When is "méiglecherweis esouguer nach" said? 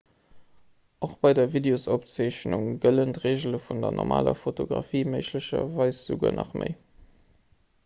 5.13-6.53